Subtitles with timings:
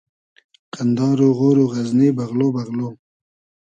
[0.73, 2.79] قئندار و غۉر و غئزنی بئغلۉ بئغلۉ